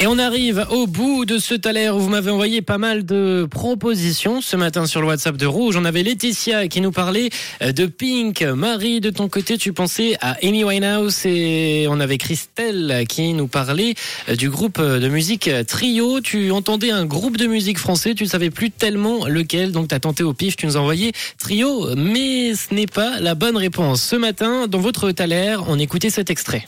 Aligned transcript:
Et 0.00 0.06
on 0.08 0.18
arrive 0.18 0.66
au 0.70 0.88
bout 0.88 1.24
de 1.24 1.38
ce 1.38 1.54
taler 1.54 1.88
où 1.88 2.00
vous 2.00 2.08
m'avez 2.08 2.30
envoyé 2.32 2.60
pas 2.60 2.78
mal 2.78 3.04
de 3.04 3.46
propositions 3.48 4.40
ce 4.40 4.56
matin 4.56 4.86
sur 4.86 5.00
le 5.00 5.06
WhatsApp 5.06 5.36
de 5.36 5.46
Rouge. 5.46 5.76
On 5.76 5.84
avait 5.84 6.02
Laetitia 6.02 6.66
qui 6.66 6.80
nous 6.80 6.90
parlait 6.90 7.30
euh, 7.62 7.70
de 7.70 7.86
Pink. 7.86 8.42
Marie, 8.42 9.00
de 9.00 9.10
ton 9.10 9.28
côté, 9.28 9.58
tu 9.58 9.72
pensais 9.72 10.16
à 10.20 10.36
Amy 10.42 10.64
Winehouse 10.64 11.24
et 11.24 11.86
on 11.88 12.00
avait 12.00 12.18
Christelle 12.18 13.04
qui 13.08 13.32
nous 13.32 13.46
parlait 13.46 13.94
euh, 14.28 14.34
du 14.34 14.50
groupe 14.50 14.80
de 14.80 15.08
musique 15.08 15.48
Trio. 15.68 16.20
Tu 16.20 16.50
entendais 16.50 16.90
un 16.90 17.04
groupe 17.04 17.36
de 17.36 17.46
musique 17.46 17.78
français, 17.78 18.14
tu 18.14 18.26
savais 18.26 18.50
plus 18.50 18.72
tellement 18.72 19.26
lequel, 19.26 19.70
donc 19.70 19.88
tu 19.88 19.94
as 19.94 20.00
tenté 20.00 20.24
au 20.24 20.34
pif, 20.34 20.56
tu 20.56 20.66
nous 20.66 20.76
as 20.76 20.80
envoyé 20.80 21.12
Trio, 21.38 21.94
mais 21.96 22.54
ce 22.56 22.74
n'est 22.74 22.86
pas 22.86 23.20
la 23.20 23.36
bonne 23.36 23.56
réponse. 23.56 24.02
Ce 24.02 24.16
matin, 24.16 24.66
dans 24.66 24.80
votre 24.80 25.12
taler, 25.12 25.56
on 25.68 25.78
écoutait 25.78 26.10
cet 26.10 26.28
extrait. 26.28 26.64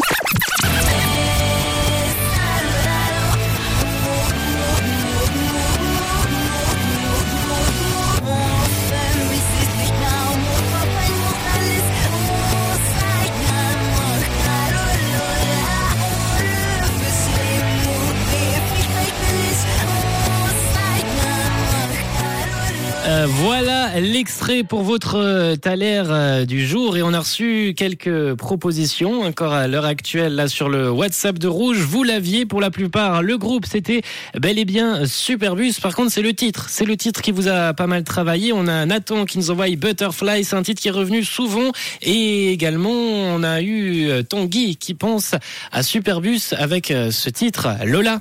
Voilà 23.27 24.01
l'extrait 24.01 24.64
pour 24.64 24.83
votre 24.83 25.17
euh, 25.17 25.57
taler 25.57 26.03
euh, 26.07 26.45
du 26.45 26.67
jour 26.67 26.96
et 26.96 27.03
on 27.03 27.13
a 27.13 27.21
reçu 27.21 27.75
quelques 27.77 28.35
propositions 28.35 29.23
encore 29.23 29.53
à 29.53 29.69
l'heure 29.69 29.85
actuelle 29.85 30.35
là 30.35 30.49
sur 30.49 30.69
le 30.69 30.91
WhatsApp 30.91 31.39
de 31.39 31.49
Rouge. 31.49 31.79
Vous 31.79 32.03
l'aviez 32.03 32.45
pour 32.47 32.61
la 32.61 32.70
plupart. 32.70 33.23
Le 33.23 33.39
groupe 33.39 33.66
c'était 33.66 34.03
bel 34.39 34.58
et 34.58 34.64
bien 34.64 35.06
Superbus. 35.06 35.75
Par 35.81 35.94
contre 35.94 36.12
c'est 36.12 36.22
le 36.22 36.34
titre, 36.34 36.66
c'est 36.69 36.84
le 36.84 36.97
titre 36.97 37.22
qui 37.22 37.31
vous 37.31 37.48
a 37.48 37.72
pas 37.72 37.86
mal 37.86 38.05
travaillé. 38.05 38.53
On 38.53 38.66
a 38.66 38.84
Nathan 38.84 39.25
qui 39.25 39.38
nous 39.38 39.50
envoie 39.50 39.69
Butterfly, 39.75 40.44
c'est 40.44 40.56
un 40.56 40.62
titre 40.62 40.83
qui 40.83 40.88
est 40.88 40.92
revenu 40.92 41.25
souvent 41.25 41.70
et 42.03 42.53
également 42.53 42.91
on 42.91 43.42
a 43.42 43.62
eu 43.62 44.25
Tanguy 44.28 44.77
qui 44.77 44.94
pense 44.94 45.34
à 45.72 45.83
Superbus 45.83 46.55
avec 46.56 46.88
ce 46.88 47.31
titre 47.31 47.69
Lola. 47.84 48.20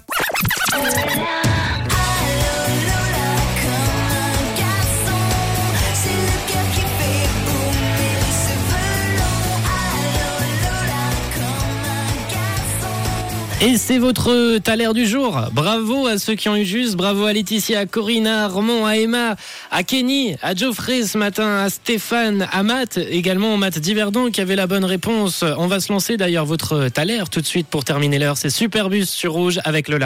Et 13.66 13.78
c'est 13.78 13.98
votre 13.98 14.58
taler 14.58 14.90
du 14.94 15.06
jour. 15.06 15.40
Bravo 15.54 16.06
à 16.06 16.18
ceux 16.18 16.36
qui 16.36 16.50
ont 16.50 16.56
eu 16.58 16.66
juste. 16.66 16.98
Bravo 16.98 17.24
à 17.24 17.32
Laetitia, 17.32 17.80
à 17.80 17.86
Corinna, 17.86 18.42
à 18.42 18.44
Armand, 18.44 18.86
à 18.86 18.98
Emma, 18.98 19.38
à 19.72 19.84
Kenny, 19.84 20.36
à 20.42 20.54
Geoffrey 20.54 21.04
ce 21.04 21.18
matin, 21.18 21.60
à 21.60 21.70
Stéphane, 21.70 22.46
à 22.52 22.62
Matt, 22.62 22.98
également 22.98 23.56
Matt 23.56 23.80
Diverdon 23.80 24.32
qui 24.32 24.42
avait 24.42 24.58
la 24.58 24.68
bonne 24.68 24.84
réponse. 24.84 25.46
On 25.58 25.68
va 25.68 25.80
se 25.80 25.94
lancer 25.94 26.18
d'ailleurs 26.18 26.46
votre 26.46 26.90
taler 26.90 27.22
tout 27.32 27.40
de 27.40 27.46
suite 27.46 27.68
pour 27.68 27.86
terminer 27.86 28.20
l'heure. 28.20 28.36
C'est 28.36 28.50
Superbus 28.50 29.06
sur 29.06 29.32
Rouge 29.32 29.62
avec 29.64 29.88
Lola. 29.88 30.02